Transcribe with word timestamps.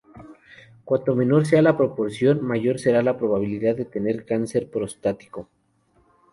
Cuanto 0.83 1.13
menor 1.15 1.45
sea 1.45 1.61
la 1.61 1.77
proporción, 1.77 2.43
mayor 2.43 2.79
será 2.79 3.03
la 3.03 3.19
probabilidad 3.19 3.75
de 3.75 3.85
tener 3.85 4.25
cáncer 4.25 4.67
prostático. 4.67 5.47